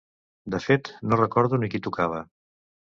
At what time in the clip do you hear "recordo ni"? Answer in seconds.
1.21-1.71